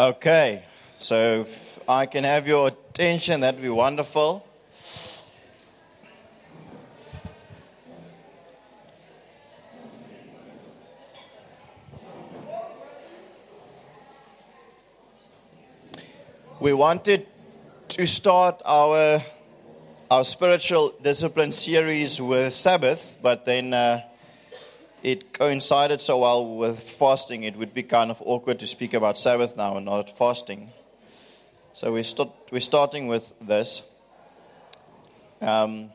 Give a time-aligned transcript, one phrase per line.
[0.00, 0.62] Okay,
[0.96, 4.42] so if I can have your attention, that'd be wonderful.
[16.60, 17.26] We wanted
[17.88, 19.22] to start our
[20.10, 24.00] our spiritual discipline series with Sabbath, but then uh,
[25.02, 29.18] it coincided so well with fasting, it would be kind of awkward to speak about
[29.18, 30.70] Sabbath now and not fasting.
[31.72, 33.82] So we start, we're starting with this.
[35.40, 35.90] Um,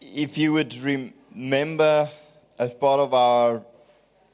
[0.00, 2.08] if you would remember,
[2.58, 3.62] as part of our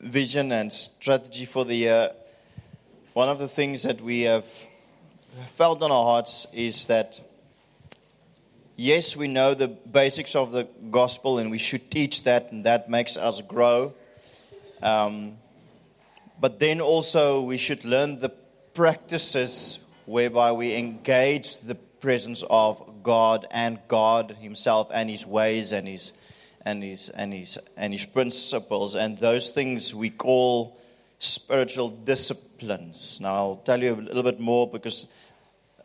[0.01, 2.11] vision and strategy for the year,
[3.15, 4.47] one of the things that we have
[5.55, 7.21] felt on our hearts is that
[8.79, 12.89] yes, we know the basics of the gospel and we should teach that, and that
[12.89, 13.93] makes us grow.
[14.83, 15.37] Um,
[16.41, 18.31] but then also, we should learn the
[18.73, 25.89] practices whereby we engage the presence of God and God Himself and His ways and
[25.89, 26.13] His
[26.65, 30.79] and His and His and His principles and those things we call
[31.19, 33.19] spiritual disciplines.
[33.21, 35.09] Now I'll tell you a little bit more because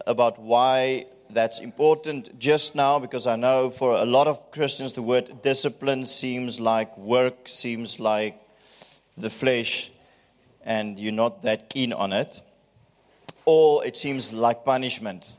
[0.06, 5.02] about why that's important just now because I know for a lot of Christians the
[5.02, 8.40] word discipline seems like work, seems like
[9.18, 9.92] the flesh,
[10.64, 12.42] and you're not that keen on it.
[13.46, 15.34] Or it seems like punishment.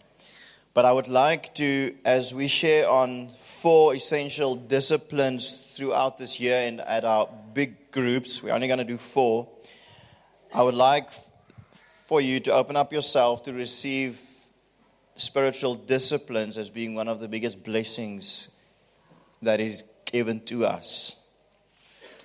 [0.74, 6.56] But I would like to, as we share on four essential disciplines throughout this year
[6.66, 9.48] and at our big groups, we're only going to do four.
[10.52, 11.10] I would like
[11.72, 14.20] for you to open up yourself to receive
[15.16, 18.48] spiritual disciplines as being one of the biggest blessings
[19.42, 21.16] that is given to us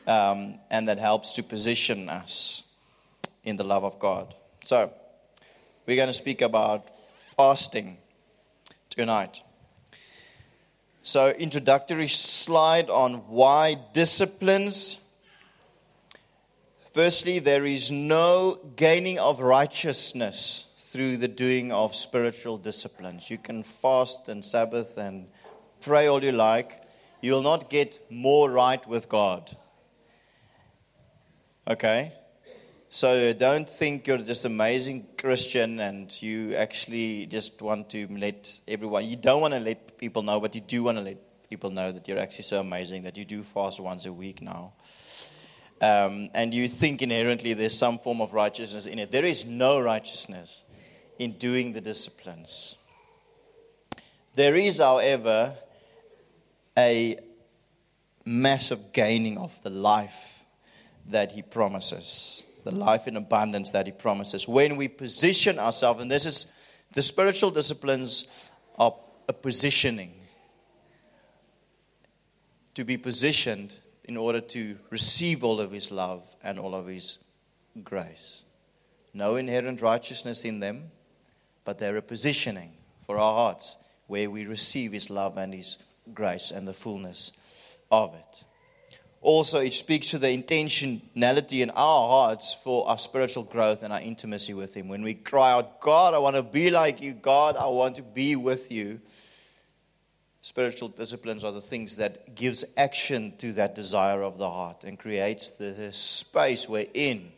[0.07, 2.63] um, and that helps to position us
[3.43, 4.33] in the love of God.
[4.63, 4.91] So,
[5.85, 6.89] we're going to speak about
[7.37, 7.97] fasting
[8.89, 9.41] tonight.
[11.03, 14.99] So, introductory slide on why disciplines.
[16.93, 23.29] Firstly, there is no gaining of righteousness through the doing of spiritual disciplines.
[23.29, 25.27] You can fast and Sabbath and
[25.81, 26.81] pray all you like.
[27.21, 29.55] You'll not get more right with God.
[31.69, 32.13] Okay?
[32.89, 38.59] So don't think you're just an amazing Christian and you actually just want to let
[38.67, 41.69] everyone, you don't want to let people know, but you do want to let people
[41.69, 44.73] know that you're actually so amazing that you do fast once a week now.
[45.81, 49.11] Um, and you think inherently there's some form of righteousness in it.
[49.11, 50.63] There is no righteousness
[51.19, 52.77] in doing the disciplines.
[54.33, 55.53] There is, however,
[56.77, 57.19] a
[58.25, 60.45] massive gaining of the life
[61.07, 64.47] that he promises, the life in abundance that he promises.
[64.47, 66.45] When we position ourselves, and this is
[66.93, 68.95] the spiritual disciplines are
[69.27, 70.13] a positioning.
[72.75, 73.75] To be positioned
[74.05, 77.19] in order to receive all of his love and all of his
[77.83, 78.43] grace.
[79.13, 80.91] No inherent righteousness in them,
[81.69, 82.71] but they're a positioning
[83.05, 83.77] for our hearts
[84.07, 85.77] where we receive His love and His
[86.15, 87.31] grace and the fullness
[87.91, 88.43] of it.
[89.21, 94.01] Also, it speaks to the intentionality in our hearts for our spiritual growth and our
[94.01, 94.87] intimacy with Him.
[94.87, 98.01] When we cry out, God, I want to be like you, God, I want to
[98.01, 98.99] be with you.
[100.41, 104.97] Spiritual disciplines are the things that gives action to that desire of the heart and
[104.97, 107.31] creates the space wherein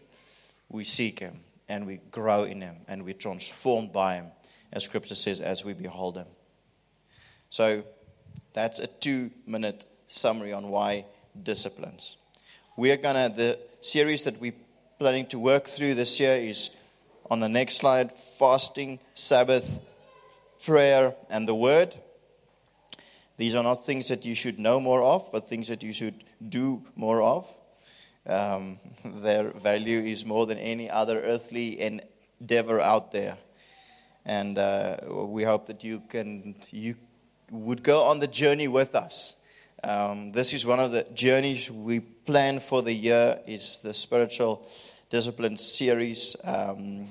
[0.70, 4.26] we seek Him and we grow in Him and we're transformed by Him,
[4.74, 6.28] as Scripture says, as we behold Him.
[7.50, 7.84] So
[8.54, 11.06] that's a two minute summary on why
[11.42, 12.18] disciplines.
[12.76, 14.60] We are going to, the series that we're
[15.00, 16.72] planning to work through this year is
[17.30, 19.80] on the next slide fasting, Sabbath,
[20.66, 21.96] prayer, and the Word.
[23.38, 26.22] These are not things that you should know more of, but things that you should
[26.48, 27.48] do more of.
[28.28, 33.38] Um, their value is more than any other earthly endeavor out there.
[34.26, 36.96] And uh, we hope that you can you
[37.50, 39.36] would go on the journey with us.
[39.84, 43.40] Um, this is one of the journeys we plan for the year.
[43.48, 44.70] Is the spiritual
[45.10, 46.36] discipline series.
[46.44, 47.10] Um,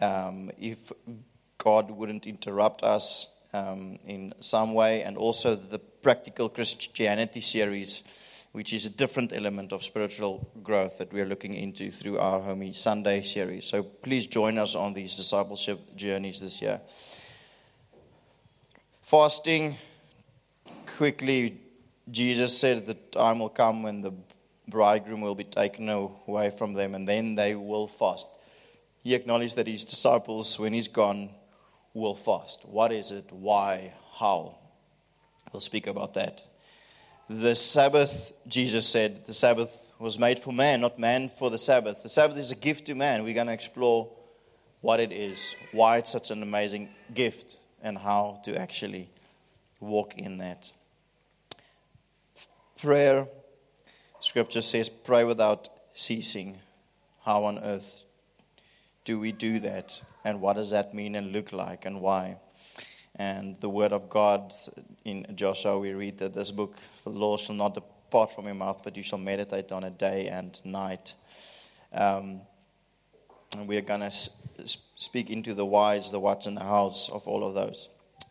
[0.00, 0.92] um, if
[1.56, 8.02] God wouldn't interrupt us um, in some way, and also the practical Christianity series
[8.54, 12.38] which is a different element of spiritual growth that we are looking into through our
[12.38, 13.64] Homie Sunday series.
[13.64, 16.80] So please join us on these discipleship journeys this year.
[19.02, 19.76] Fasting,
[20.86, 21.60] quickly,
[22.08, 24.12] Jesus said the time will come when the
[24.68, 28.28] bridegroom will be taken away from them, and then they will fast.
[29.02, 31.30] He acknowledged that his disciples, when he's gone,
[31.92, 32.64] will fast.
[32.64, 33.24] What is it?
[33.32, 33.94] Why?
[34.16, 34.58] How?
[35.52, 36.44] We'll speak about that.
[37.28, 42.04] The Sabbath, Jesus said, the Sabbath was made for man, not man for the Sabbath.
[42.04, 43.24] The Sabbath is a gift to man.
[43.24, 44.08] We're going to explore
[44.80, 49.10] what it is, why it's such an amazing gift, and how to actually
[49.80, 50.70] walk in that.
[52.80, 53.26] Prayer,
[54.20, 56.56] scripture says, pray without ceasing.
[57.24, 58.04] How on earth
[59.04, 60.00] do we do that?
[60.24, 62.36] And what does that mean and look like and why?
[63.16, 64.52] And the word of God
[65.04, 68.82] in Joshua, we read that this book, the law shall not depart from your mouth,
[68.84, 71.14] but you shall meditate on it day and night.
[71.92, 72.40] Um,
[73.56, 74.12] and we are going to
[74.96, 77.88] speak into the whys, the whats, and the hows of all of those.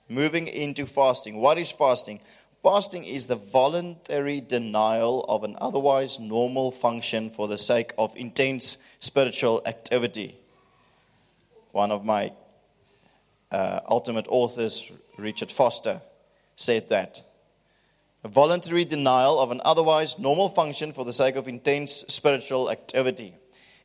[0.09, 1.37] Moving into fasting.
[1.37, 2.19] What is fasting?
[2.61, 8.77] Fasting is the voluntary denial of an otherwise normal function for the sake of intense
[8.99, 10.37] spiritual activity.
[11.71, 12.31] One of my
[13.51, 16.01] uh, ultimate authors, Richard Foster,
[16.55, 17.21] said that.
[18.25, 23.35] A voluntary denial of an otherwise normal function for the sake of intense spiritual activity.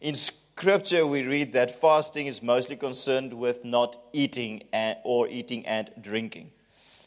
[0.00, 4.62] In scripture, we read that fasting is mostly concerned with not eating
[5.02, 6.52] or eating and drinking.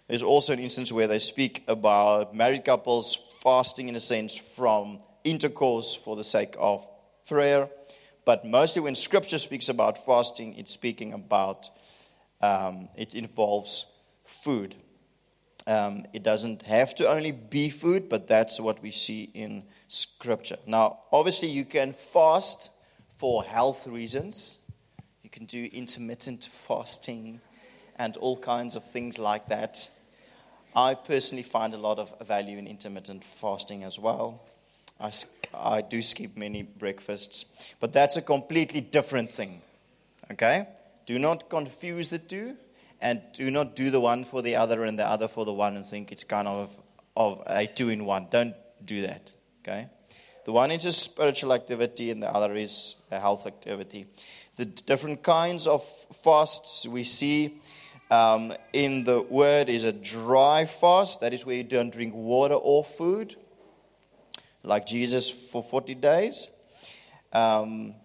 [0.09, 4.99] There's also an instance where they speak about married couples fasting, in a sense, from
[5.23, 6.85] intercourse for the sake of
[7.25, 7.69] prayer.
[8.25, 11.69] But mostly when scripture speaks about fasting, it's speaking about,
[12.41, 13.85] um, it involves
[14.25, 14.75] food.
[15.67, 20.57] Um, it doesn't have to only be food, but that's what we see in scripture.
[20.65, 22.71] Now, obviously, you can fast
[23.17, 24.57] for health reasons.
[25.23, 27.41] You can do intermittent fasting
[27.97, 29.89] and all kinds of things like that.
[30.75, 34.41] I personally find a lot of value in intermittent fasting as well.
[34.99, 35.11] I,
[35.53, 37.45] I do skip many breakfasts,
[37.79, 39.61] but that's a completely different thing.
[40.31, 40.67] Okay?
[41.05, 42.55] Do not confuse the two,
[43.01, 45.75] and do not do the one for the other and the other for the one
[45.75, 46.69] and think it's kind of,
[47.15, 48.27] of a two in one.
[48.30, 48.56] Don't
[48.86, 49.33] do that.
[49.63, 49.89] Okay?
[50.44, 54.07] The one is a spiritual activity, and the other is a health activity.
[54.56, 57.62] The different kinds of fasts we see
[58.09, 61.21] um, in the word is a dry fast.
[61.21, 63.36] That is where you don't drink water or food,
[64.63, 66.48] like Jesus for 40 days.
[67.31, 67.95] Um,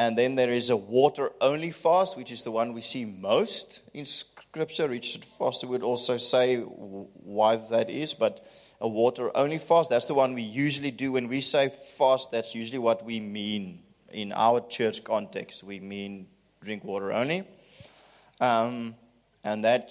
[0.00, 3.82] and then there is a water only fast, which is the one we see most
[3.92, 4.88] in Scripture.
[4.88, 8.46] Richard Foster would also say why that is, but
[8.80, 11.12] a water only fast, that's the one we usually do.
[11.12, 15.62] When we say fast, that's usually what we mean in our church context.
[15.62, 16.28] We mean
[16.62, 17.42] drink water only.
[18.40, 18.94] Um,
[19.44, 19.90] and that,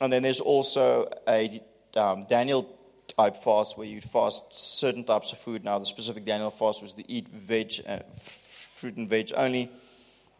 [0.00, 1.60] and then there's also a
[1.96, 2.78] um, Daniel
[3.16, 5.64] type fast where you fast certain types of food.
[5.64, 7.98] Now, the specific Daniel fast was to eat veg, uh,
[8.82, 9.70] fruit and veg only,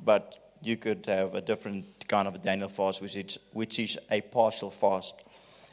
[0.04, 3.96] but you could have a different kind of a Daniel fast, which is, which is
[4.10, 5.14] a partial fast.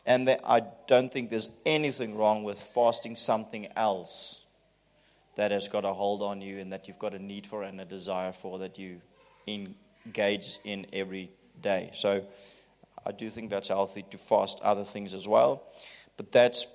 [0.05, 4.45] And that I don't think there's anything wrong with fasting something else
[5.35, 7.81] that has got a hold on you and that you've got a need for and
[7.81, 9.01] a desire for that you
[9.47, 11.89] engage in every day.
[11.95, 12.23] So
[13.03, 15.63] I do think that's healthy to fast other things as well.
[16.17, 16.67] But that's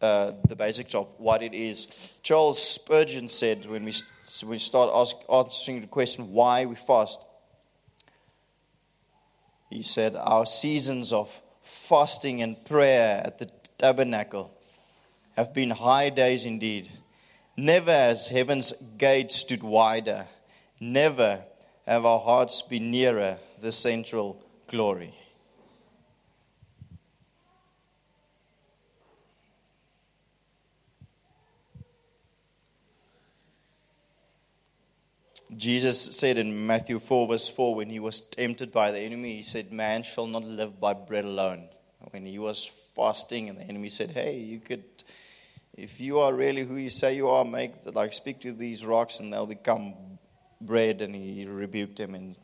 [0.00, 2.12] uh, the basics of what it is.
[2.22, 3.92] Charles Spurgeon said when we,
[4.40, 7.20] when we start ask, answering the question why we fast,
[9.68, 14.56] he said, Our seasons of fasting and prayer at the tabernacle
[15.36, 16.90] have been high days indeed.
[17.56, 20.26] Never has heaven's gate stood wider.
[20.80, 21.44] Never
[21.86, 25.14] have our hearts been nearer the central glory.
[35.56, 39.42] Jesus said in Matthew 4, verse 4, when he was tempted by the enemy, he
[39.42, 41.68] said, Man shall not live by bread alone.
[42.10, 44.84] When he was fasting, and the enemy said, Hey, you could,
[45.76, 49.20] if you are really who you say you are, make, like, speak to these rocks
[49.20, 49.94] and they'll become
[50.60, 51.00] bread.
[51.02, 52.36] And he rebuked him and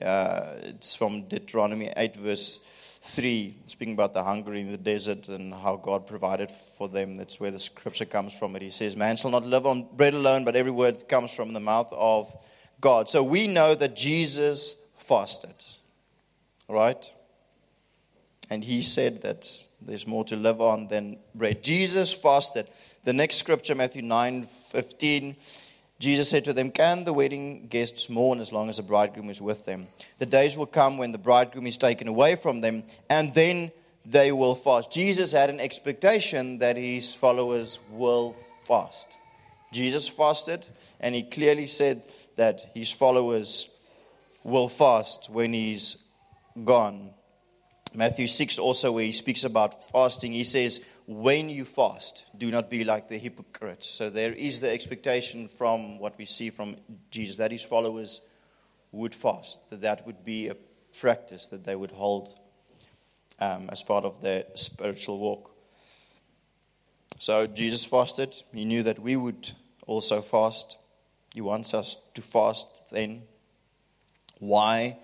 [0.00, 5.52] uh, it's from Deuteronomy 8, verse 3, speaking about the hunger in the desert and
[5.52, 7.16] how God provided for them.
[7.16, 8.54] That's where the scripture comes from.
[8.54, 11.52] It he says, Man shall not live on bread alone, but every word comes from
[11.52, 12.32] the mouth of
[12.80, 13.08] God.
[13.08, 15.54] So we know that Jesus fasted,
[16.68, 17.10] right?
[18.50, 19.48] And he said that
[19.80, 21.64] there's more to live on than bread.
[21.64, 22.68] Jesus fasted.
[23.02, 25.36] The next scripture, Matthew 9 15
[26.02, 29.40] Jesus said to them, Can the wedding guests mourn as long as the bridegroom is
[29.40, 29.86] with them?
[30.18, 33.70] The days will come when the bridegroom is taken away from them, and then
[34.04, 34.90] they will fast.
[34.90, 38.32] Jesus had an expectation that his followers will
[38.64, 39.16] fast.
[39.72, 40.66] Jesus fasted,
[40.98, 42.02] and he clearly said
[42.34, 43.70] that his followers
[44.42, 46.04] will fast when he's
[46.64, 47.10] gone.
[47.94, 52.70] Matthew 6 also, where he speaks about fasting, he says, When you fast, do not
[52.70, 53.88] be like the hypocrites.
[53.88, 56.76] So there is the expectation from what we see from
[57.10, 58.22] Jesus that his followers
[58.92, 60.56] would fast, that that would be a
[60.98, 62.38] practice that they would hold
[63.40, 65.50] um, as part of their spiritual walk.
[67.18, 68.34] So Jesus fasted.
[68.52, 69.50] He knew that we would
[69.86, 70.76] also fast.
[71.34, 73.22] He wants us to fast then.
[74.38, 74.98] Why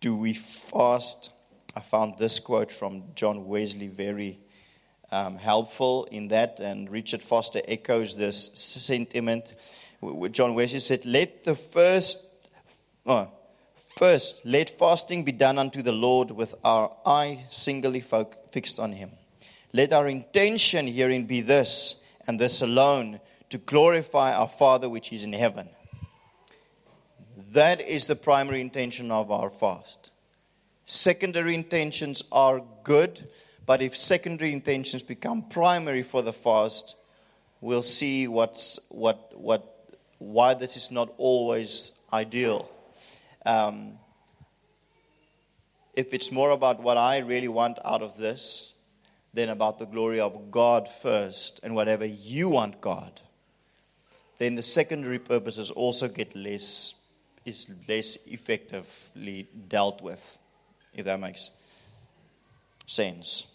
[0.00, 1.30] do we fast?
[1.76, 4.40] I found this quote from John Wesley very
[5.12, 9.54] um, helpful in that, and Richard Foster echoes this sentiment.
[10.32, 12.24] John Wesley said, Let the first,
[13.04, 13.30] oh,
[13.98, 19.10] first, let fasting be done unto the Lord with our eye singly fixed on Him.
[19.74, 25.24] Let our intention herein be this, and this alone, to glorify our Father which is
[25.24, 25.68] in heaven.
[27.52, 30.12] That is the primary intention of our fast.
[30.86, 33.28] Secondary intentions are good,
[33.66, 36.94] but if secondary intentions become primary for the fast,
[37.60, 42.70] we'll see what's, what, what, why this is not always ideal.
[43.44, 43.98] Um,
[45.94, 48.74] if it's more about what I really want out of this
[49.34, 53.20] than about the glory of God first and whatever you want God,
[54.38, 56.94] then the secondary purposes also get less
[57.44, 60.38] is less effectively dealt with,
[60.96, 61.52] if that makes
[62.86, 63.46] sense.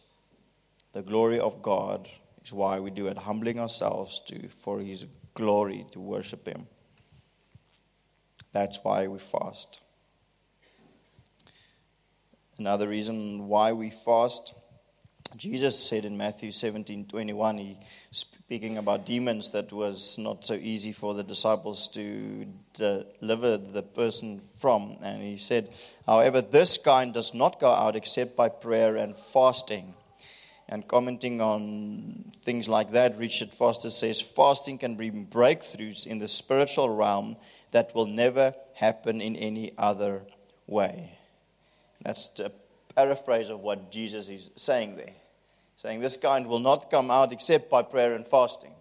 [0.93, 2.07] The glory of God
[2.45, 6.67] is why we do it, humbling ourselves to for His glory to worship Him.
[8.53, 9.81] That's why we fast.
[12.57, 14.53] Another reason why we fast
[15.37, 17.77] Jesus said in Matthew 17 21, he
[18.11, 24.41] speaking about demons, that was not so easy for the disciples to deliver the person
[24.59, 24.97] from.
[25.01, 25.69] And he said,
[26.05, 29.93] However, this kind does not go out except by prayer and fasting.
[30.67, 36.27] And commenting on things like that, Richard Foster says fasting can bring breakthroughs in the
[36.27, 37.37] spiritual realm
[37.71, 40.23] that will never happen in any other
[40.67, 41.17] way.
[42.01, 42.51] That's a
[42.95, 45.13] paraphrase of what Jesus is saying there
[45.81, 48.73] saying this kind will not come out except by prayer and fasting.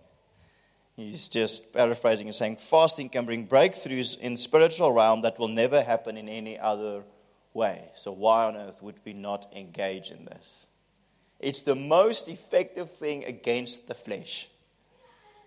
[0.96, 5.80] He's just paraphrasing and saying fasting can bring breakthroughs in spiritual realm that will never
[5.80, 7.04] happen in any other
[7.54, 7.88] way.
[7.94, 10.66] So why on earth would we not engage in this?
[11.38, 14.50] It's the most effective thing against the flesh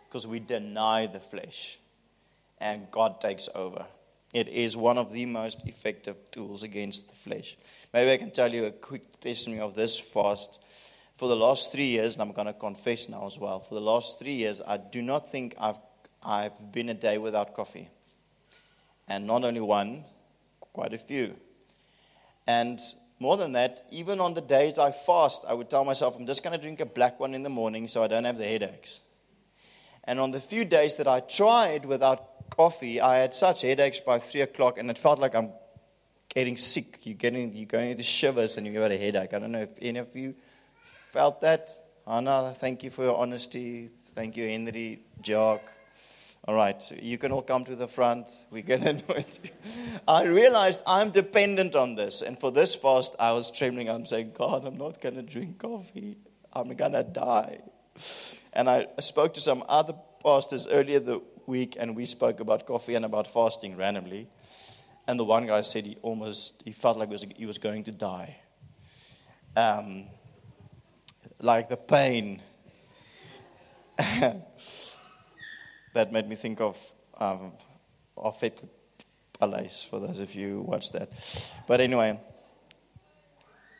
[0.07, 1.77] because we deny the flesh
[2.57, 3.85] and God takes over.
[4.33, 7.57] It is one of the most effective tools against the flesh.
[7.93, 10.59] Maybe I can tell you a quick testimony of this fast
[11.15, 13.81] for the last three years, and I'm going to confess now as well, for the
[13.81, 15.77] last three years, I do not think I've,
[16.23, 17.89] I've been a day without coffee.
[19.07, 20.05] And not only one,
[20.73, 21.35] quite a few.
[22.47, 22.79] And
[23.19, 26.43] more than that, even on the days I fast, I would tell myself, I'm just
[26.43, 29.01] going to drink a black one in the morning so I don't have the headaches.
[30.05, 34.19] And on the few days that I tried without coffee, I had such headaches by
[34.19, 35.51] three o'clock, and it felt like I'm
[36.33, 37.05] getting sick.
[37.05, 39.33] You're, getting, you're going into shivers and you've got a headache.
[39.33, 40.33] I don't know if any of you
[41.13, 41.69] felt that?
[42.07, 43.87] Anna, thank you for your honesty.
[44.01, 45.61] Thank you, Henry, Jock.
[46.47, 48.27] All right, you can all come to the front.
[48.49, 49.51] We're going to anoint you.
[50.07, 52.23] I realized I'm dependent on this.
[52.23, 53.91] And for this fast, I was trembling.
[53.91, 56.17] I'm saying, God, I'm not going to drink coffee.
[56.51, 57.59] I'm going to die.
[58.51, 59.93] And I spoke to some other
[60.23, 64.27] pastors earlier the week, and we spoke about coffee and about fasting randomly.
[65.07, 68.37] And the one guy said he almost, he felt like he was going to die.
[69.55, 70.05] Um,
[71.43, 72.41] like the pain.
[73.97, 74.41] that
[76.11, 76.77] made me think of
[77.19, 77.51] um,
[78.17, 78.53] Afet
[79.37, 81.09] Palace, for those of you who watched that.
[81.67, 82.19] But anyway,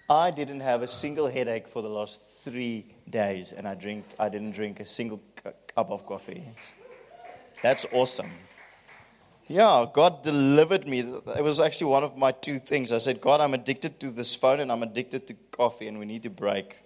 [0.10, 4.28] I didn't have a single headache for the last three days, and I, drink, I
[4.30, 6.44] didn't drink a single cup of coffee.
[7.62, 8.32] That's awesome.
[9.48, 11.00] Yeah, God delivered me.
[11.00, 12.92] It was actually one of my two things.
[12.92, 16.06] I said, God, I'm addicted to this phone and I'm addicted to coffee, and we
[16.06, 16.83] need to break.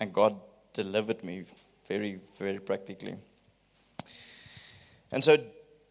[0.00, 0.34] And God
[0.72, 1.44] delivered me
[1.86, 3.16] very, very practically.
[5.12, 5.36] And so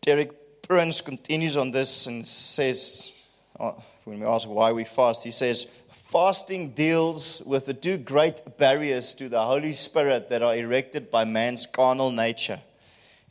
[0.01, 3.12] Derek Prince continues on this and says,
[3.60, 3.74] uh,
[4.06, 9.13] when we ask why we fast, he says, fasting deals with the two great barriers
[9.13, 12.60] to the Holy Spirit that are erected by man's carnal nature.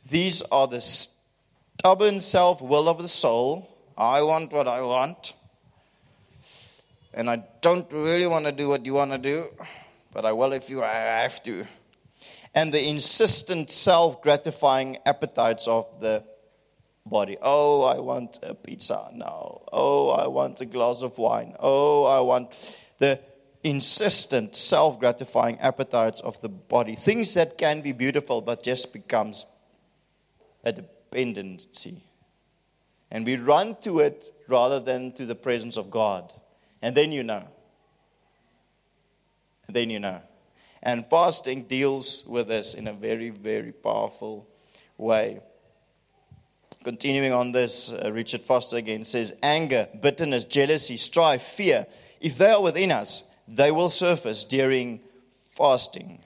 [0.09, 3.69] These are the stubborn self will of the soul.
[3.97, 5.33] I want what I want.
[7.13, 9.49] And I don't really want to do what you want to do
[10.11, 11.65] but I will if you I have to.
[12.55, 16.23] and the insistent self gratifying appetites of the
[17.05, 17.37] body.
[17.41, 19.61] Oh, I want a pizza now.
[19.71, 21.55] Oh, I want a glass of wine.
[21.59, 23.19] Oh, I want the
[23.63, 26.95] insistent self gratifying appetites of the body.
[26.95, 29.45] Things that can be beautiful but just becomes
[30.63, 32.03] a dependency.
[33.11, 36.31] And we run to it rather than to the presence of God.
[36.81, 37.47] And then you know.
[39.69, 40.21] Then you know.
[40.81, 44.47] And fasting deals with this in a very, very powerful
[44.97, 45.41] way.
[46.83, 51.85] Continuing on this, uh, Richard Foster again says anger, bitterness, jealousy, strife, fear,
[52.21, 56.19] if they are within us, they will surface during fasting.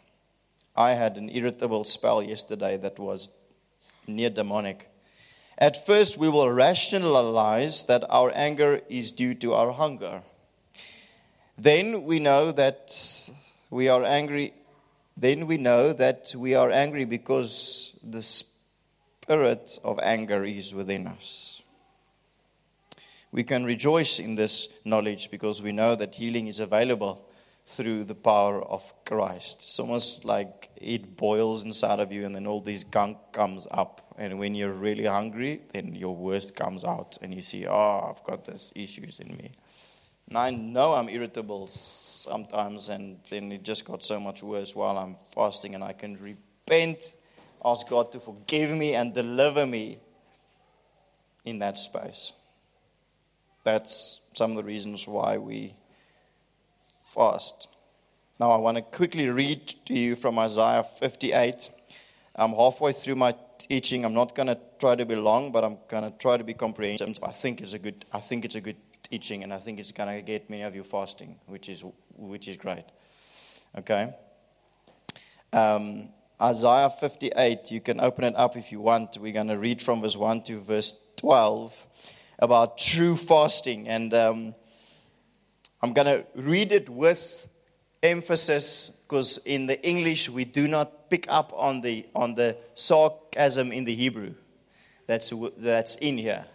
[0.76, 3.30] I had an irritable spell yesterday that was
[4.06, 4.90] near demonic.
[5.58, 10.22] At first, we will rationalize that our anger is due to our hunger.
[11.58, 13.30] Then we know that
[13.70, 14.54] we are angry.
[15.16, 21.62] Then we know that we are angry because the spirit of anger is within us.
[23.32, 27.28] We can rejoice in this knowledge because we know that healing is available
[27.66, 29.58] through the power of Christ.
[29.60, 34.14] It's almost like it boils inside of you and then all this gunk comes up.
[34.18, 38.24] And when you're really hungry, then your worst comes out and you see, oh, I've
[38.24, 39.52] got these issues in me.
[40.30, 44.98] And I know I'm irritable sometimes, and then it just got so much worse while
[44.98, 47.16] I'm fasting, and I can repent
[47.66, 50.00] ask God to forgive me and deliver me
[51.46, 52.34] in that space.
[53.64, 55.76] That's some of the reasons why we
[57.06, 57.70] fast.
[58.40, 61.70] Now, I want to quickly read to you from Isaiah 58.
[62.36, 64.04] I'm halfway through my teaching.
[64.04, 66.54] I'm not going to try to be long, but I'm going to try to be
[66.54, 67.18] comprehensive.
[67.24, 68.06] I think it's a good.
[68.12, 70.76] I think it's a good teaching, and I think it's going to get many of
[70.76, 71.84] you fasting, which is
[72.16, 72.86] which is great.
[73.78, 74.14] Okay.
[75.52, 76.10] Um,
[76.42, 77.72] Isaiah 58.
[77.72, 79.18] You can open it up if you want.
[79.18, 81.88] We're going to read from verse 1 to verse 12
[82.40, 83.88] about true fasting.
[83.88, 84.56] And um,
[85.82, 87.48] I'm going to read it with
[88.02, 93.72] emphasis because in the English we do not pick up on the, on the sarcasm
[93.72, 94.34] in the Hebrew
[95.08, 96.46] that's, that's in here.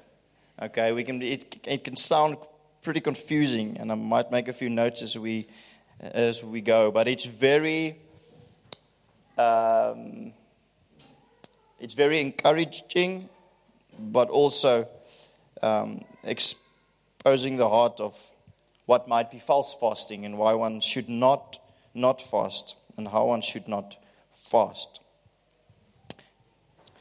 [0.61, 2.37] Okay, we can, it, it can sound
[2.83, 5.47] pretty confusing, and I might make a few notes as we,
[6.01, 7.97] as we go, but it's very
[9.39, 10.33] um,
[11.79, 13.29] it's very encouraging,
[13.99, 14.89] but also
[15.63, 18.19] um, exposing the heart of
[18.87, 21.61] what might be false fasting and why one should not
[21.95, 23.97] not fast and how one should not
[24.31, 25.01] fast.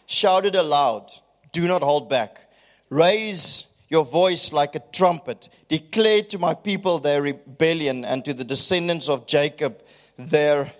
[0.05, 1.09] Shout it aloud.
[1.51, 2.46] Do not hold back.
[2.89, 5.49] Raise your voice like a trumpet.
[5.67, 9.83] Declare to my people their rebellion and to the descendants of Jacob
[10.17, 10.71] their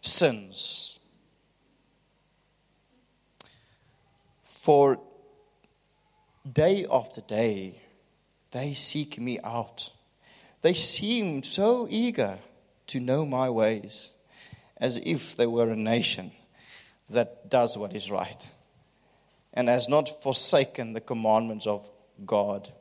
[0.00, 0.98] sins.
[4.42, 5.00] For
[6.50, 7.80] day after day,
[8.50, 9.90] they seek me out.
[10.62, 12.38] They seem so eager
[12.88, 14.12] to know my ways,
[14.76, 16.32] as if they were a nation
[17.10, 18.48] that does what is right
[19.54, 21.90] and has not forsaken the commandments of
[22.24, 22.72] God.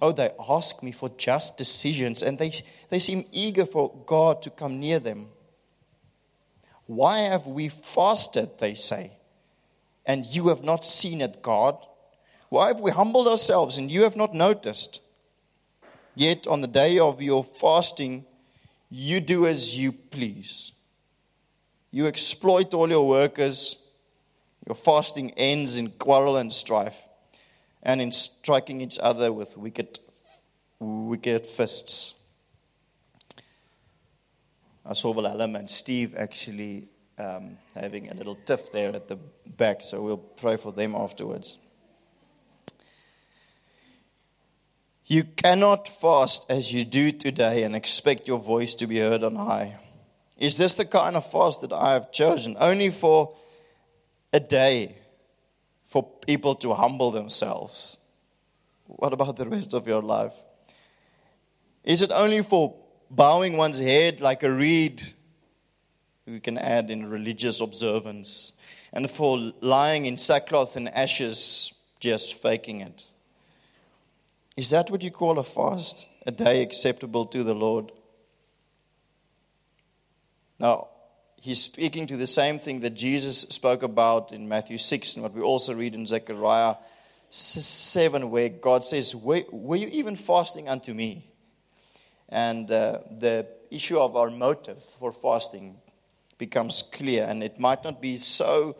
[0.00, 2.52] Oh, they ask me for just decisions and they,
[2.90, 5.28] they seem eager for God to come near them.
[6.86, 9.12] Why have we fasted, they say,
[10.04, 11.78] and you have not seen it, God?
[12.48, 15.00] Why have we humbled ourselves and you have not noticed?
[16.14, 18.26] Yet on the day of your fasting,
[18.90, 20.72] you do as you please.
[21.90, 23.76] You exploit all your workers.
[24.66, 27.06] Your fasting ends in quarrel and strife
[27.82, 29.98] and in striking each other with wicked,
[30.78, 32.14] wicked fists.
[34.84, 39.82] I saw Willem and Steve actually um, having a little tiff there at the back,
[39.82, 41.58] so we'll pray for them afterwards.
[45.06, 49.36] You cannot fast as you do today and expect your voice to be heard on
[49.36, 49.76] high.
[50.38, 52.56] Is this the kind of fast that I have chosen?
[52.58, 53.34] Only for
[54.32, 54.96] a day
[55.82, 57.98] for people to humble themselves.
[58.86, 60.34] What about the rest of your life?
[61.84, 62.74] Is it only for
[63.10, 65.02] bowing one's head like a reed,
[66.26, 68.52] we can add in religious observance,
[68.92, 73.04] and for lying in sackcloth and ashes, just faking it.
[74.56, 76.08] Is that what you call a fast?
[76.26, 77.92] A day acceptable to the Lord?
[80.58, 80.88] Now,
[81.42, 85.34] he's speaking to the same thing that Jesus spoke about in Matthew 6 and what
[85.34, 86.76] we also read in Zechariah
[87.28, 91.32] 7, where God says, Were, were you even fasting unto me?
[92.32, 95.76] and uh, the issue of our motive for fasting.
[96.38, 97.24] becomes clear.
[97.28, 98.74] And it might not be so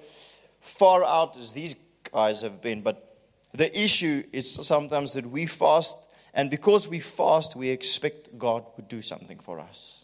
[0.61, 1.77] far out as these
[2.11, 3.19] guys have been, but
[3.53, 8.89] the issue is sometimes that we fast, and because we fast, we expect God would
[8.89, 10.02] do something for us.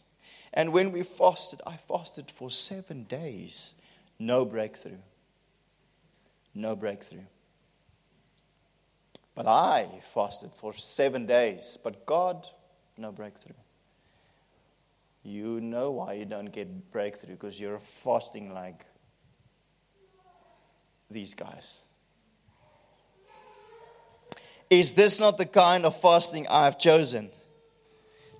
[0.58, 3.74] And when we fasted, I fasted for seven days,
[4.18, 4.98] no breakthrough.
[6.52, 7.22] No breakthrough.
[9.36, 12.48] But I fasted for seven days, but God,
[12.96, 13.54] no breakthrough.
[15.22, 18.84] You know why you don't get breakthrough because you're fasting like
[21.08, 21.82] these guys.
[24.70, 27.30] Is this not the kind of fasting I have chosen?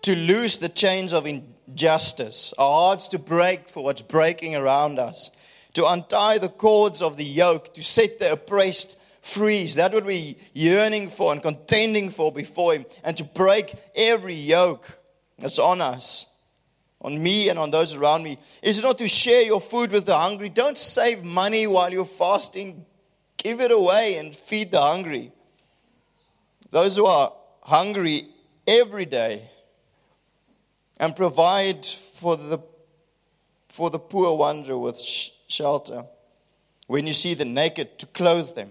[0.02, 1.24] To loose the chains of
[1.68, 5.30] injustice, our hearts to break for what's breaking around us,
[5.74, 9.66] to untie the cords of the yoke, to set the oppressed free.
[9.66, 14.86] That's what we're yearning for and contending for before Him, and to break every yoke
[15.38, 16.26] that's on us,
[17.00, 18.38] on me and on those around me.
[18.62, 20.48] Is it not to share your food with the hungry?
[20.48, 22.84] Don't save money while you're fasting,
[23.36, 25.32] give it away and feed the hungry.
[26.70, 28.28] Those who are hungry
[28.66, 29.48] every day
[30.98, 32.58] and provide for the,
[33.68, 36.04] for the poor wanderer with sh- shelter.
[36.86, 38.70] When you see the naked, to clothe them.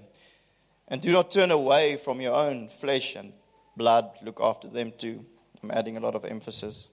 [0.88, 3.34] And do not turn away from your own flesh and
[3.76, 4.10] blood.
[4.24, 5.26] Look after them too.
[5.62, 6.88] I'm adding a lot of emphasis.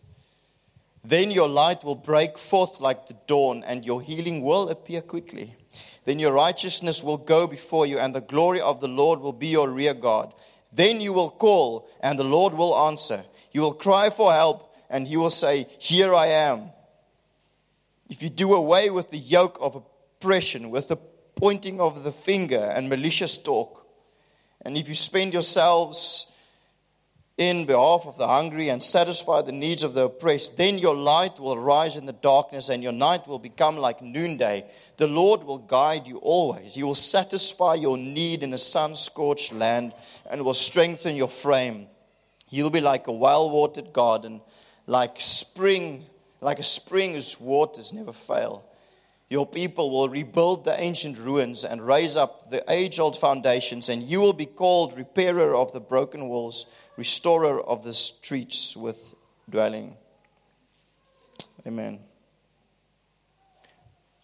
[1.04, 5.54] Then your light will break forth like the dawn, and your healing will appear quickly.
[6.04, 9.48] Then your righteousness will go before you, and the glory of the Lord will be
[9.48, 10.30] your rear guard.
[10.72, 13.22] Then you will call, and the Lord will answer.
[13.52, 16.70] You will cry for help, and he will say, Here I am.
[18.08, 22.72] If you do away with the yoke of oppression, with the pointing of the finger
[22.74, 23.86] and malicious talk,
[24.62, 26.30] and if you spend yourselves
[27.36, 31.40] in behalf of the hungry and satisfy the needs of the oppressed, then your light
[31.40, 34.64] will rise in the darkness and your night will become like noonday.
[34.98, 36.76] The Lord will guide you always.
[36.76, 39.94] He will satisfy your need in a sun scorched land
[40.30, 41.88] and will strengthen your frame.
[42.50, 44.40] You'll be like a well watered garden,
[44.86, 46.04] like spring,
[46.40, 48.64] like a spring whose waters never fail.
[49.30, 54.02] Your people will rebuild the ancient ruins and raise up the age old foundations, and
[54.02, 56.66] you will be called repairer of the broken walls
[56.96, 59.14] restorer of the streets with
[59.50, 59.96] dwelling.
[61.66, 62.00] Amen.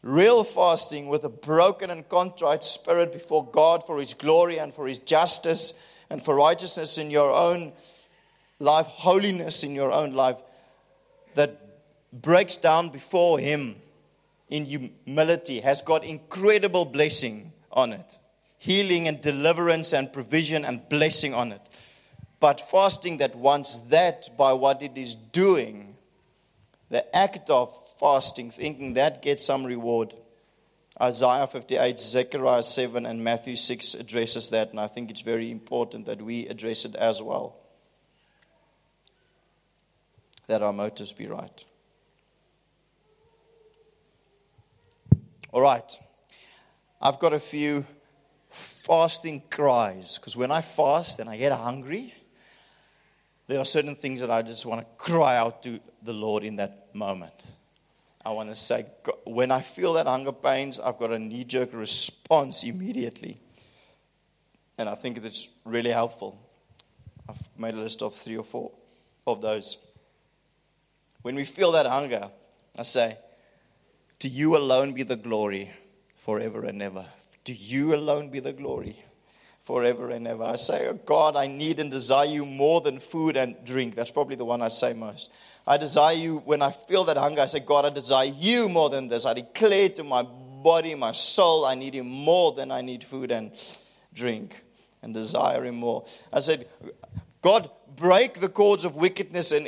[0.03, 4.87] Real fasting with a broken and contrite spirit before God for His glory and for
[4.87, 5.75] His justice
[6.09, 7.73] and for righteousness in your own
[8.59, 10.41] life, holiness in your own life,
[11.41, 11.53] that
[12.13, 13.77] breaks down before Him
[14.49, 18.19] in humility has got incredible blessing on it
[18.59, 21.63] healing and deliverance and provision and blessing on it
[22.41, 25.95] but fasting that wants that by what it is doing,
[26.89, 30.15] the act of fasting, thinking that gets some reward.
[31.01, 36.07] Isaiah 58, Zechariah 7, and Matthew 6 addresses that, and I think it's very important
[36.07, 37.57] that we address it as well.
[40.51, 41.65] That our motives be right.
[45.53, 45.97] All right.
[47.01, 47.87] I've got a few
[48.49, 52.13] fasting cries because when I fast and I get hungry,
[53.47, 56.57] there are certain things that I just want to cry out to the Lord in
[56.57, 57.45] that moment.
[58.27, 58.87] I want to say,
[59.25, 63.41] when I feel that hunger pains, I've got a knee jerk response immediately.
[64.79, 66.41] And I think it's really helpful.
[67.29, 68.73] I've made a list of three or four
[69.29, 69.79] of those.
[71.23, 72.31] When we feel that hunger,
[72.79, 73.19] I say,
[74.21, 75.71] To you alone be the glory
[76.17, 77.07] forever and ever.
[77.45, 78.97] To you alone be the glory
[79.63, 80.43] forever and ever.
[80.43, 83.95] I say, oh God, I need and desire you more than food and drink.
[83.95, 85.31] That's probably the one I say most.
[85.67, 87.43] I desire you when I feel that hunger.
[87.43, 89.27] I say, God, I desire you more than this.
[89.27, 93.31] I declare to my body, my soul, I need him more than I need food
[93.31, 93.53] and
[94.15, 94.65] drink
[95.03, 96.05] and desire him more.
[96.33, 96.67] I said,
[97.43, 99.67] God, break the cords of wickedness and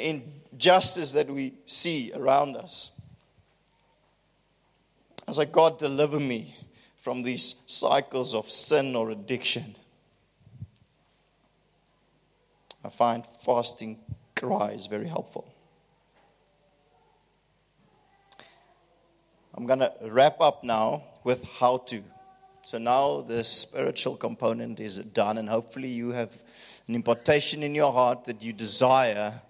[0.53, 2.91] injustice that we see around us.
[5.27, 6.57] I said, God, deliver me
[6.97, 9.77] from these cycles of sin or addiction.
[12.85, 13.99] I find fasting
[14.37, 15.53] cries very helpful.
[19.55, 22.03] I'm going to wrap up now with how to.
[22.65, 26.37] So now the spiritual component is done, and hopefully you have
[26.89, 29.41] an impartation in your heart that you desire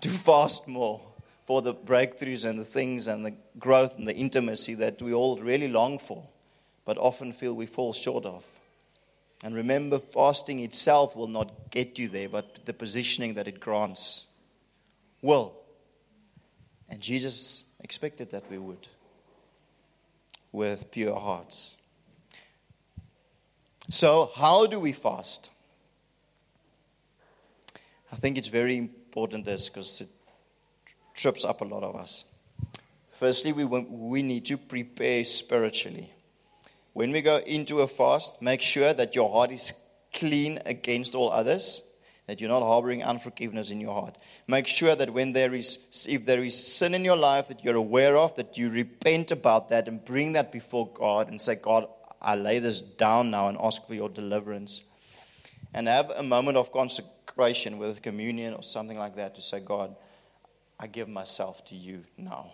[0.00, 1.00] to fast more
[1.44, 5.36] for the breakthroughs and the things and the growth and the intimacy that we all
[5.38, 6.28] really long for,
[6.84, 8.44] but often feel we fall short of.
[9.42, 14.26] And remember, fasting itself will not get you there, but the positioning that it grants
[15.22, 15.54] will.
[16.88, 18.86] And Jesus expected that we would.
[20.52, 21.76] with pure hearts.
[23.88, 25.50] So, how do we fast?
[28.12, 30.08] I think it's very important this because it
[31.14, 32.24] trips up a lot of us.
[33.18, 36.12] Firstly, we, we need to prepare spiritually.
[36.92, 39.72] When we go into a fast, make sure that your heart is
[40.14, 41.82] clean against all others,
[42.28, 44.16] that you're not harboring unforgiveness in your heart.
[44.46, 47.74] Make sure that when there is, if there is sin in your life that you're
[47.74, 51.88] aware of, that you repent about that and bring that before God and say, God,
[52.22, 54.82] I lay this down now and ask for your deliverance.
[55.74, 56.70] And have a moment of
[57.78, 59.96] with communion or something like that to say, God,
[60.78, 62.52] I give myself to you now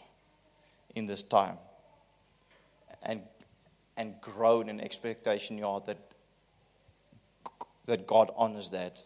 [0.95, 1.59] in this time.
[3.03, 3.23] And,
[3.97, 5.99] and grow in expectation in your heart that,
[7.87, 9.01] that God honors that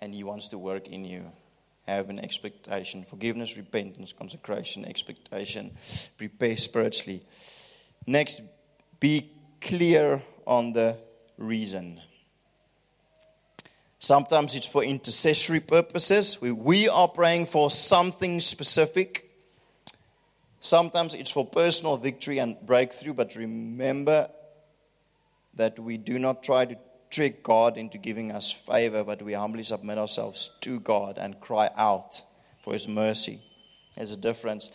[0.00, 1.30] and He wants to work in you.
[1.86, 5.72] Have an expectation forgiveness, repentance, consecration, expectation.
[6.16, 7.22] Prepare spiritually.
[8.06, 8.40] Next,
[9.00, 10.96] be clear on the
[11.36, 12.00] reason.
[14.00, 16.40] Sometimes it's for intercessory purposes.
[16.40, 19.30] We, we are praying for something specific.
[20.60, 24.30] Sometimes it's for personal victory and breakthrough, but remember
[25.54, 26.78] that we do not try to
[27.10, 31.68] trick God into giving us favor, but we humbly submit ourselves to God and cry
[31.76, 32.22] out
[32.62, 33.38] for His mercy.
[33.96, 34.70] There's a difference.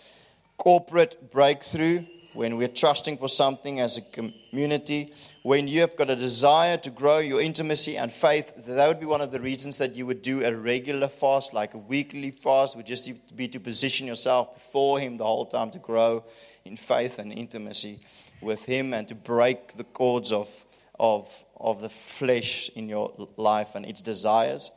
[0.57, 2.05] Corporate breakthrough
[2.35, 6.89] when we're trusting for something as a community, when you have got a desire to
[6.89, 10.21] grow your intimacy and faith, that would be one of the reasons that you would
[10.21, 14.99] do a regular fast, like a weekly fast, would just be to position yourself before
[14.99, 16.25] Him the whole time to grow
[16.65, 17.99] in faith and intimacy
[18.41, 20.65] with Him and to break the cords of,
[20.99, 24.71] of, of the flesh in your life and its desires.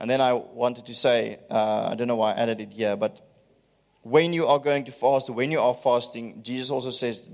[0.00, 2.96] And then I wanted to say, uh, I don't know why I added it here,
[2.96, 3.23] but
[4.04, 7.26] when you are going to fast, when you are fasting, Jesus also says,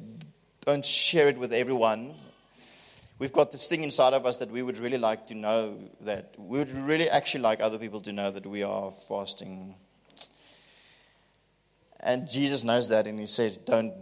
[0.65, 2.15] don't share it with everyone.
[3.19, 6.33] We've got this thing inside of us that we would really like to know that
[6.39, 9.75] we would really actually like other people to know that we are fasting.
[11.99, 13.93] And Jesus knows that and he says, don't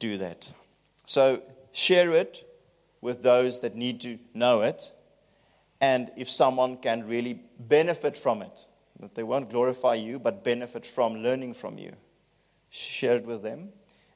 [0.00, 0.50] do that.
[1.06, 2.44] So share it
[3.00, 4.90] with those that need to know it.
[5.80, 8.66] And if someone can really benefit from it,
[8.98, 11.94] that they won't glorify you, but benefit from learning from you
[12.76, 13.70] share it with them,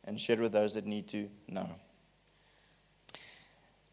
[0.05, 1.69] and share it with those that need to know.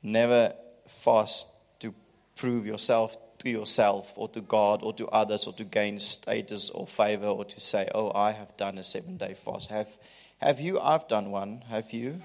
[0.03, 0.53] Never
[0.87, 1.47] fast
[1.79, 1.93] to
[2.35, 6.87] prove yourself to yourself or to God or to others or to gain status or
[6.87, 9.69] favor or to say, Oh, I have done a seven day fast.
[9.69, 9.95] Have,
[10.39, 10.79] have you?
[10.79, 11.63] I've done one.
[11.69, 12.21] Have you?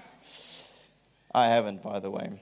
[1.33, 2.39] I haven't, by the way.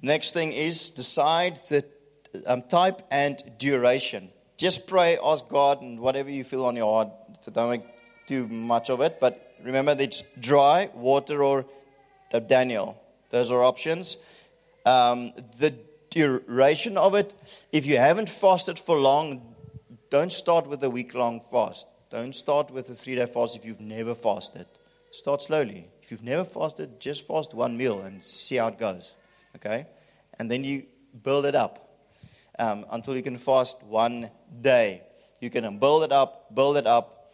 [0.00, 1.84] Next thing is decide the
[2.46, 4.30] um, type and duration.
[4.62, 7.08] Just pray, ask God, and whatever you feel on your heart.
[7.52, 7.82] Don't make
[8.28, 9.18] too much of it.
[9.18, 11.66] But remember, it's dry, water, or
[12.46, 12.96] Daniel.
[13.30, 14.18] Those are options.
[14.86, 15.74] Um, the
[16.10, 17.34] duration of it,
[17.72, 19.52] if you haven't fasted for long,
[20.10, 21.88] don't start with a week long fast.
[22.08, 24.66] Don't start with a three day fast if you've never fasted.
[25.10, 25.88] Start slowly.
[26.04, 29.16] If you've never fasted, just fast one meal and see how it goes.
[29.56, 29.86] Okay?
[30.38, 30.84] And then you
[31.20, 31.88] build it up
[32.60, 35.02] um, until you can fast one day.
[35.40, 37.32] You can build it up, build it up.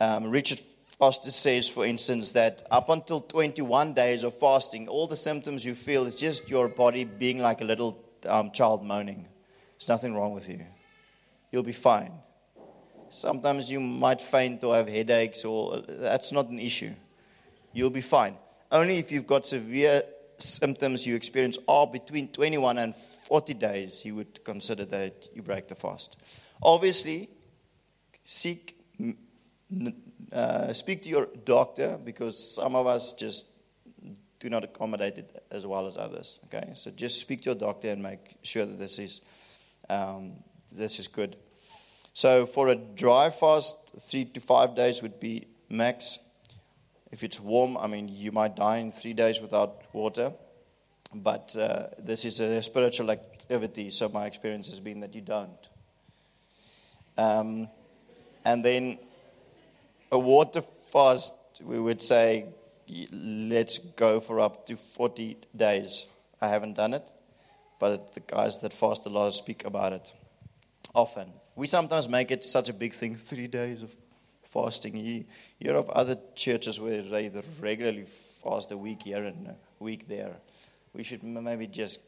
[0.00, 0.60] Um, Richard
[0.98, 5.74] Foster says, for instance, that up until 21 days of fasting, all the symptoms you
[5.74, 9.26] feel is just your body being like a little um, child moaning.
[9.78, 10.64] There's nothing wrong with you.
[11.50, 12.12] You'll be fine.
[13.10, 16.92] Sometimes you might faint or have headaches, or that's not an issue.
[17.72, 18.36] You'll be fine.
[18.72, 20.02] Only if you've got severe
[20.38, 25.68] symptoms you experience are between 21 and 40 days, you would consider that you break
[25.68, 26.16] the fast.
[26.62, 27.28] Obviously,
[28.24, 28.76] seek,
[30.32, 33.46] uh, speak to your doctor because some of us just
[34.40, 36.40] do not accommodate it as well as others.
[36.44, 39.20] Okay, so just speak to your doctor and make sure that this is
[39.88, 40.32] um,
[40.72, 41.36] this is good.
[42.12, 46.18] So for a dry fast, three to five days would be max.
[47.12, 50.32] If it's warm, I mean, you might die in three days without water.
[51.14, 55.68] But uh, this is a spiritual activity, so my experience has been that you don't.
[57.16, 57.68] Um,
[58.44, 58.98] and then
[60.12, 62.46] a water fast, we would say,
[63.12, 66.06] let's go for up to 40 days.
[66.40, 67.10] I haven't done it,
[67.80, 70.12] but the guys that fast a lot speak about it
[70.94, 71.32] often.
[71.56, 73.90] We sometimes make it such a big thing three days of
[74.42, 74.96] fasting.
[74.96, 75.24] You
[75.58, 80.36] hear of other churches where they regularly fast a week here and a week there.
[80.92, 82.00] We should maybe just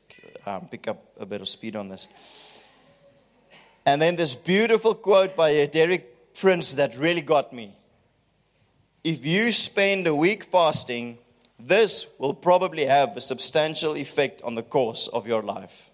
[0.47, 2.09] um, pick up a bit of speed on this.
[3.89, 7.75] And then this beautiful quote by Derek Prince that really got me.
[9.03, 11.17] If you spend a week fasting,
[11.59, 15.91] this will probably have a substantial effect on the course of your life.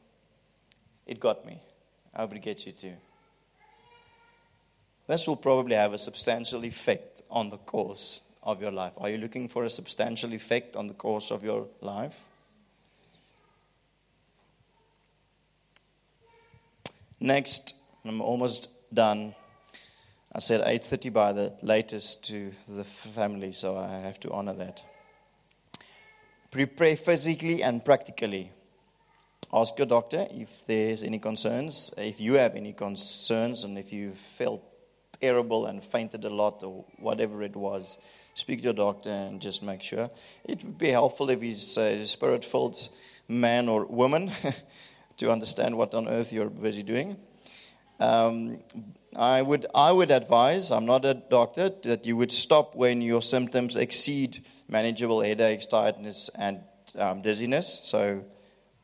[1.06, 1.60] It got me.
[2.12, 2.94] I hope it gets you too.
[5.06, 8.94] This will probably have a substantial effect on the course of your life.
[8.96, 12.24] Are you looking for a substantial effect on the course of your life?
[17.20, 17.76] Next,
[18.06, 19.34] I'm almost done.
[20.30, 24.82] I said 8:30 by the latest to the family, so I have to honor that.
[26.50, 28.52] Prepare physically and practically.
[29.52, 34.12] Ask your doctor if there's any concerns, if you have any concerns, and if you
[34.12, 34.62] felt
[35.18, 37.96] terrible and fainted a lot or whatever it was,
[38.34, 40.10] speak to your doctor and just make sure.
[40.44, 42.76] It would be helpful if he's a spirit filled
[43.28, 44.30] man or woman
[45.16, 47.16] to understand what on earth you're busy doing.
[48.00, 48.58] Um,
[49.16, 53.22] I would, I would advise, I'm not a doctor, that you would stop when your
[53.22, 56.60] symptoms exceed manageable headaches, tiredness, and
[56.98, 57.80] um, dizziness.
[57.84, 58.24] So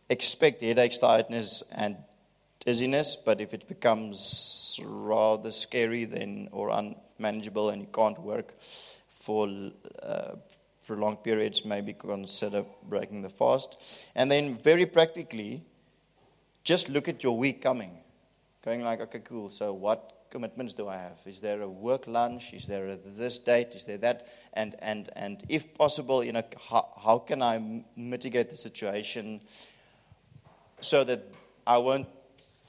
[0.09, 1.97] expect headaches, tiredness, and
[2.65, 8.55] dizziness, but if it becomes rather scary then or unmanageable and you can't work
[9.09, 9.49] for
[10.03, 10.33] uh,
[10.87, 13.77] prolonged periods, maybe consider breaking the fast.
[14.15, 15.63] And then, very practically,
[16.65, 17.99] just look at your week coming.
[18.63, 19.49] Going like, okay, cool.
[19.49, 21.19] So, what commitments do I have?
[21.25, 22.53] Is there a work lunch?
[22.53, 23.75] Is there a this date?
[23.75, 24.27] Is there that?
[24.53, 29.41] And and and if possible, you know, how, how can I mitigate the situation
[30.81, 31.23] so that
[31.67, 32.07] I won't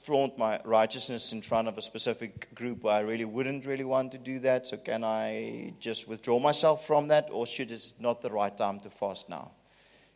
[0.02, 4.12] flaunt my righteousness in front of a specific group where I really wouldn't really want
[4.12, 4.66] to do that.
[4.66, 8.80] So, can I just withdraw myself from that, or should it's not the right time
[8.80, 9.52] to fast now?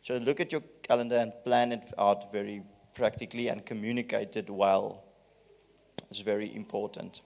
[0.01, 2.63] So, look at your calendar and plan it out very
[2.95, 5.06] practically and communicate it well.
[6.09, 7.21] It's very important.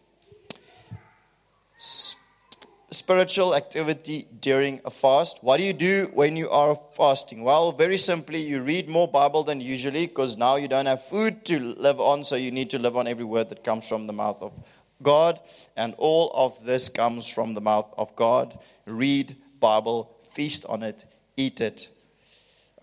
[2.91, 5.39] spiritual activity during a fast.
[5.41, 7.41] What do you do when you are fasting?
[7.41, 11.45] Well, very simply, you read more Bible than usually because now you don't have food
[11.45, 14.13] to live on, so you need to live on every word that comes from the
[14.13, 14.59] mouth of
[15.01, 15.39] God.
[15.77, 18.59] And all of this comes from the mouth of God.
[18.85, 21.05] Read Bible, feast on it,
[21.37, 21.89] eat it.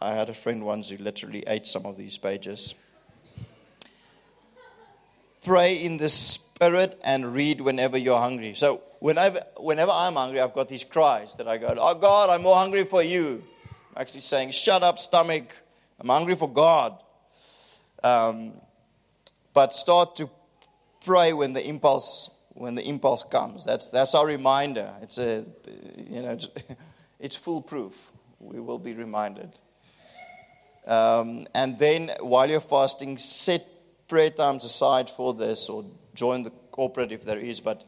[0.01, 2.75] I had a friend once who literally ate some of these pages.
[5.45, 8.55] Pray in the Spirit and read whenever you're hungry.
[8.55, 12.43] So whenever, whenever I'm hungry, I've got these cries that I go, Oh God, I'm
[12.43, 13.43] more hungry for you.
[13.95, 15.55] I'm actually saying, Shut up, stomach.
[16.01, 17.03] I'm hungry for God.
[18.03, 18.53] Um,
[19.53, 20.31] but start to
[21.05, 23.65] pray when the impulse when the impulse comes.
[23.65, 24.93] That's that's our reminder.
[25.03, 25.45] It's a
[25.97, 26.49] you know it's,
[27.21, 28.13] it's foolproof.
[28.41, 29.51] We will be reminded.
[30.87, 33.67] Um, and then while you're fasting, set
[34.09, 37.61] prayer times aside for this, or join the corporate if there is.
[37.61, 37.85] But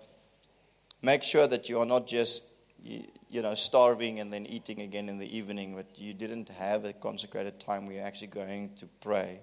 [1.03, 2.45] make sure that you are not just
[2.83, 6.93] you know starving and then eating again in the evening but you didn't have a
[6.93, 9.41] consecrated time where you're actually going to pray.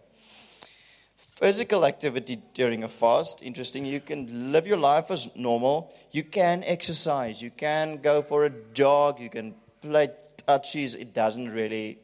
[1.15, 3.85] Physical activity during a fast interesting.
[3.85, 5.91] You can live your life as normal.
[6.11, 7.41] You can exercise.
[7.41, 9.19] You can go for a jog.
[9.19, 10.09] You can play
[10.45, 10.93] touches.
[10.93, 11.97] It doesn't really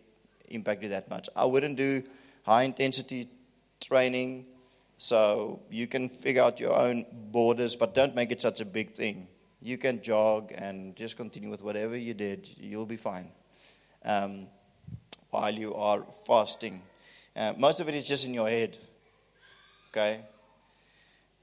[0.50, 1.30] impact you that much.
[1.36, 2.04] I wouldn't do
[2.44, 3.30] high intensity
[3.80, 4.46] training
[5.04, 8.94] so you can figure out your own borders but don't make it such a big
[8.94, 9.28] thing
[9.64, 12.50] you can jog and just continue with whatever you did.
[12.58, 13.30] You'll be fine
[14.04, 14.48] um,
[15.30, 16.82] while you are fasting.
[17.34, 18.76] Uh, most of it is just in your head.
[19.90, 20.20] Okay?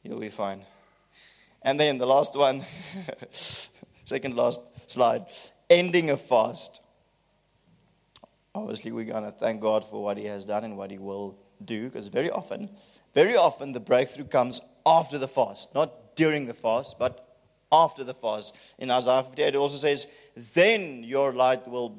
[0.03, 0.67] You'll be fine.
[1.63, 2.63] And then the last one,
[4.05, 5.25] second last slide,
[5.71, 6.83] ending a fast.
[8.55, 11.39] Obviously, we're going to thank God for what He has done and what He will
[11.65, 12.71] do, because very often,
[13.15, 17.27] very often the breakthrough comes after the fast, not during the fast, but
[17.73, 18.57] after the fast.
[18.79, 20.07] In Isaiah 58, it also says,
[20.55, 21.97] Then your light will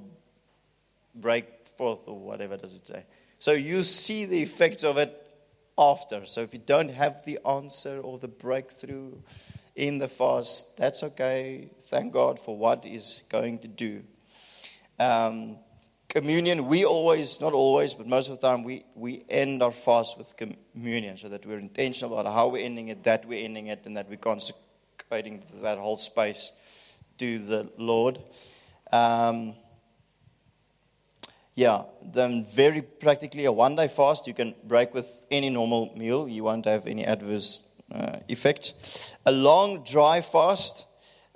[1.15, 3.05] break forth, or whatever does it say.
[3.39, 5.17] So you see the effects of it
[5.77, 6.25] after.
[6.25, 9.13] So if you don't have the answer or the breakthrough
[9.75, 11.71] in the fast, that's okay.
[11.83, 14.03] Thank God for what He's going to do.
[14.99, 15.57] Um,
[16.11, 20.17] communion, we always, not always, but most of the time, we, we end our fast
[20.17, 23.85] with communion so that we're intentional about how we're ending it, that we're ending it,
[23.85, 26.51] and that we're consecrating that whole space
[27.17, 28.19] to the Lord.
[28.91, 29.55] Um,
[31.55, 36.27] yeah, then very practically a one day fast you can break with any normal meal.
[36.27, 38.73] You won't have any adverse uh, effect.
[39.25, 40.87] A long dry fast,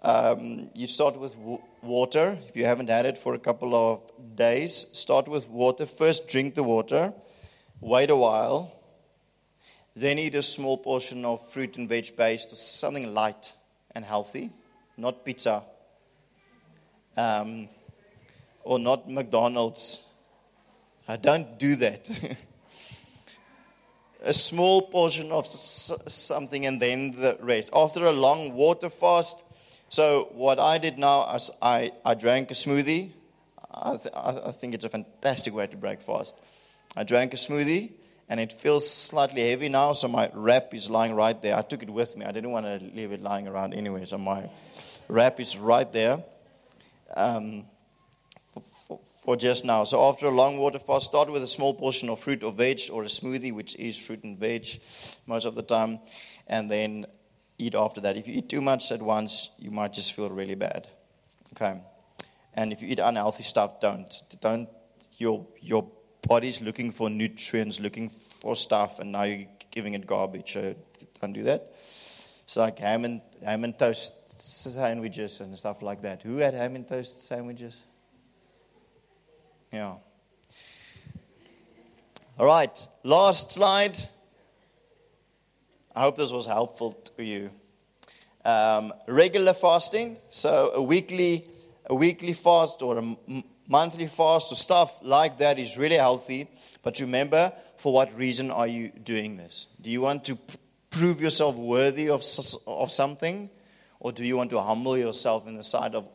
[0.05, 2.37] um, you start with w- water.
[2.47, 4.03] If you haven't had it for a couple of
[4.35, 5.87] days, start with water.
[5.87, 7.11] First, drink the water,
[7.81, 8.71] wait a while,
[9.95, 13.53] then eat a small portion of fruit and veg based or something light
[13.95, 14.51] and healthy,
[14.95, 15.63] not pizza,
[17.17, 17.67] um,
[18.63, 20.03] or not McDonald's.
[21.07, 22.07] I don't do that.
[24.21, 27.71] a small portion of something and then the rest.
[27.73, 29.41] After a long water fast,
[29.95, 33.11] so what I did now is I, I drank a smoothie.
[33.73, 36.35] I, th- I think it's a fantastic way to break fast.
[36.97, 37.93] I drank a smoothie
[38.27, 41.55] and it feels slightly heavy now, so my wrap is lying right there.
[41.55, 42.25] I took it with me.
[42.25, 44.49] I didn't want to leave it lying around anyway, so my
[45.07, 46.21] wrap is right there
[47.15, 47.63] um,
[48.53, 49.85] for, for, for, just now.
[49.85, 52.81] So after a long water fast, start with a small portion of fruit or veg
[52.91, 54.67] or a smoothie, which is fruit and veg
[55.25, 55.99] most of the time,
[56.47, 57.05] and then
[57.57, 58.17] eat after that.
[58.17, 60.87] If you eat too much at once, you might just feel really bad.
[61.53, 61.79] Okay,
[62.53, 64.69] and if you eat unhealthy stuff, don't don't
[65.17, 65.87] your your
[66.27, 70.53] body's looking for nutrients, looking for stuff, and now you're giving it garbage.
[70.53, 70.75] So
[71.21, 71.71] don't do that.
[72.45, 76.21] It's like ham and, ham and toast sandwiches and stuff like that.
[76.21, 77.81] Who had ham and toast sandwiches?
[79.71, 79.95] Yeah.
[82.37, 83.97] All right, last slide.
[85.95, 87.51] I hope this was helpful to you.
[88.43, 91.47] Um, regular fasting, so a weekly,
[91.85, 93.15] a weekly fast or a
[93.67, 96.49] monthly fast or stuff like that is really healthy.
[96.83, 99.67] But remember, for what reason are you doing this?
[99.81, 100.37] Do you want to
[100.89, 102.23] prove yourself worthy of,
[102.67, 103.49] of something?
[103.99, 106.07] Or do you want to humble yourself in the sight of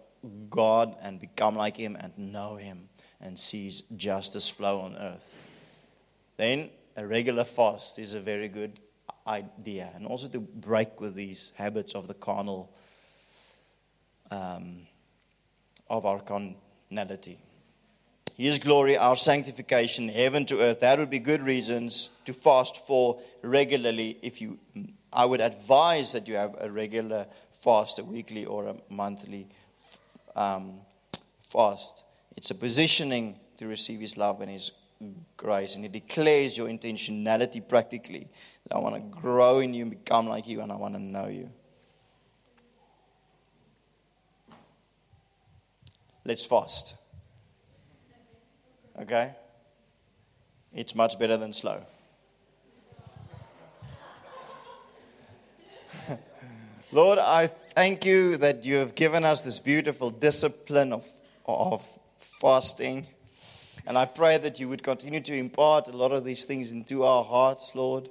[0.51, 5.35] God and become like Him and know Him and see justice flow on earth?
[6.37, 8.79] Then a regular fast is a very good
[9.31, 9.91] idea.
[9.95, 12.75] And also to break with these habits of the carnal,
[14.31, 14.87] um,
[15.89, 16.57] of our con
[16.91, 17.39] finality.
[18.37, 20.81] His glory, our sanctification, heaven to earth.
[20.81, 24.19] That would be good reasons to fast for regularly.
[24.23, 24.59] If you,
[25.13, 29.47] I would advise that you have a regular fast, a weekly or a monthly
[30.35, 30.81] um,
[31.39, 32.05] fast.
[32.37, 34.73] It's a positioning to receive His love and His
[35.37, 38.29] grace, and it declares your intentionality practically.
[38.71, 41.27] I want to grow in you and become like you, and I want to know
[41.27, 41.51] you.
[46.25, 46.95] Let's fast.
[49.01, 49.33] Okay?
[50.75, 51.83] It's much better than slow.
[56.93, 61.09] Lord, I thank you that you have given us this beautiful discipline of,
[61.47, 61.83] of
[62.19, 63.07] fasting.
[63.91, 67.03] And I pray that you would continue to impart a lot of these things into
[67.03, 68.09] our hearts, Lord.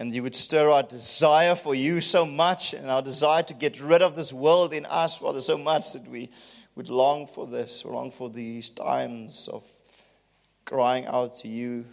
[0.00, 3.80] And you would stir our desire for you so much and our desire to get
[3.80, 6.28] rid of this world in us, Father, so much that we
[6.74, 9.64] would long for this, long for these times of
[10.64, 11.84] crying out to you,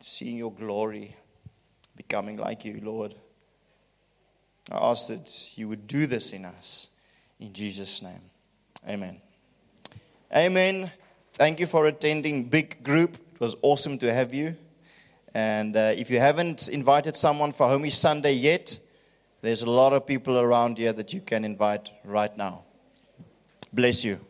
[0.00, 1.14] seeing your glory,
[1.98, 3.14] becoming like you, Lord.
[4.72, 6.88] I ask that you would do this in us.
[7.38, 8.22] In Jesus' name.
[8.88, 9.20] Amen.
[10.34, 10.90] Amen.
[11.36, 13.16] Thank you for attending Big Group.
[13.34, 14.54] It was awesome to have you.
[15.34, 18.78] And uh, if you haven't invited someone for Homie Sunday yet,
[19.42, 22.62] there's a lot of people around here that you can invite right now.
[23.72, 24.20] Bless you.